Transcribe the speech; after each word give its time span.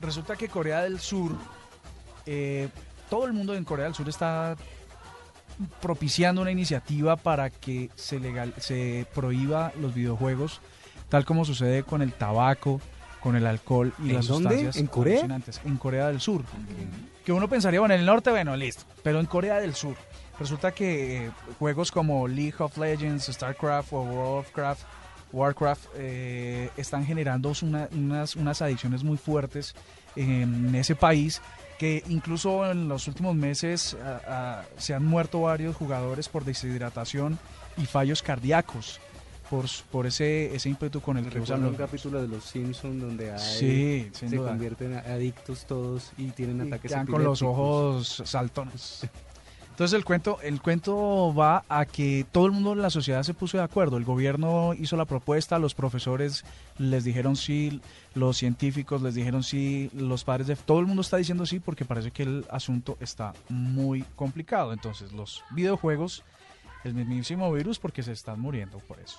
resulta 0.00 0.36
que 0.36 0.48
Corea 0.48 0.82
del 0.82 1.00
Sur, 1.00 1.32
eh, 2.26 2.68
todo 3.08 3.26
el 3.26 3.32
mundo 3.32 3.54
en 3.54 3.64
Corea 3.64 3.86
del 3.86 3.94
Sur 3.94 4.08
está 4.08 4.56
propiciando 5.80 6.42
una 6.42 6.50
iniciativa 6.50 7.16
para 7.16 7.50
que 7.50 7.90
se, 7.94 8.20
legal, 8.20 8.52
se 8.58 9.06
prohíba 9.14 9.72
los 9.80 9.94
videojuegos, 9.94 10.60
tal 11.08 11.24
como 11.24 11.44
sucede 11.44 11.82
con 11.82 12.02
el 12.02 12.12
tabaco, 12.12 12.80
con 13.20 13.36
el 13.36 13.46
alcohol 13.46 13.92
y 13.98 14.10
¿En 14.10 14.16
las 14.16 14.26
dónde? 14.26 14.50
sustancias 14.50 14.76
¿En 14.76 14.86
Corea? 14.86 15.40
En 15.64 15.76
Corea 15.78 16.08
del 16.08 16.20
Sur. 16.20 16.44
Que 17.24 17.32
uno 17.32 17.48
pensaría, 17.48 17.80
bueno, 17.80 17.94
en 17.94 18.00
el 18.00 18.06
norte, 18.06 18.30
bueno, 18.30 18.54
listo, 18.56 18.84
pero 19.02 19.18
en 19.18 19.26
Corea 19.26 19.56
del 19.56 19.74
Sur. 19.74 19.96
Resulta 20.38 20.72
que 20.72 21.26
eh, 21.26 21.30
juegos 21.58 21.90
como 21.90 22.28
League 22.28 22.56
of 22.58 22.76
Legends, 22.76 23.24
StarCraft 23.24 23.92
o 23.94 24.02
World 24.02 24.40
of 24.40 24.50
Craft, 24.52 24.82
Warcraft 25.32 25.84
eh, 25.96 26.70
están 26.76 27.04
generando 27.04 27.52
una- 27.62 27.88
unas, 27.92 28.36
unas 28.36 28.62
adicciones 28.62 29.02
muy 29.04 29.16
fuertes 29.16 29.74
en 30.14 30.74
ese 30.74 30.94
país 30.94 31.40
que 31.78 32.02
incluso 32.08 32.70
en 32.70 32.88
los 32.88 33.06
últimos 33.06 33.34
meses 33.34 33.96
se 34.78 34.94
han 34.94 35.04
muerto 35.04 35.42
varios 35.42 35.76
jugadores 35.76 36.28
por 36.28 36.44
deshidratación 36.44 37.38
y 37.76 37.84
fallos 37.84 38.22
cardíacos 38.22 38.98
por, 39.50 39.66
por 39.92 40.06
ese, 40.06 40.54
ese 40.56 40.70
ímpetu 40.70 41.00
con 41.02 41.18
el 41.18 41.24
que 41.28 41.38
usan 41.38 41.58
Recuerdo 41.60 41.66
un 41.66 41.72
los... 41.72 41.78
capítulo 41.78 42.22
de 42.22 42.28
Los 42.28 42.44
Simpsons 42.44 43.00
donde 43.00 43.30
hay- 43.32 43.38
Sí, 43.38 44.08
se 44.12 44.26
duda. 44.26 44.48
convierten 44.48 44.94
a- 44.94 45.00
adictos 45.00 45.66
todos 45.66 46.12
y 46.16 46.30
tienen 46.30 46.64
Y 46.64 46.68
ataques 46.68 46.92
con 47.08 47.22
los 47.22 47.42
ojos 47.42 48.22
saltones. 48.24 49.06
Entonces 49.76 49.94
el 49.94 50.06
cuento, 50.06 50.38
el 50.40 50.62
cuento 50.62 51.34
va 51.34 51.62
a 51.68 51.84
que 51.84 52.24
todo 52.32 52.46
el 52.46 52.52
mundo 52.52 52.72
en 52.72 52.80
la 52.80 52.88
sociedad 52.88 53.22
se 53.24 53.34
puso 53.34 53.58
de 53.58 53.62
acuerdo. 53.62 53.98
El 53.98 54.06
gobierno 54.06 54.72
hizo 54.72 54.96
la 54.96 55.04
propuesta, 55.04 55.58
los 55.58 55.74
profesores 55.74 56.46
les 56.78 57.04
dijeron 57.04 57.36
sí, 57.36 57.82
los 58.14 58.38
científicos 58.38 59.02
les 59.02 59.14
dijeron 59.14 59.42
sí, 59.42 59.90
los 59.92 60.24
padres 60.24 60.46
de 60.46 60.56
todo 60.56 60.80
el 60.80 60.86
mundo 60.86 61.02
está 61.02 61.18
diciendo 61.18 61.44
sí 61.44 61.60
porque 61.60 61.84
parece 61.84 62.10
que 62.10 62.22
el 62.22 62.46
asunto 62.48 62.96
está 63.00 63.34
muy 63.50 64.02
complicado. 64.16 64.72
Entonces 64.72 65.12
los 65.12 65.44
videojuegos, 65.50 66.24
el 66.82 66.94
mismísimo 66.94 67.52
virus 67.52 67.78
porque 67.78 68.02
se 68.02 68.12
están 68.12 68.40
muriendo 68.40 68.78
por 68.78 68.98
eso. 68.98 69.18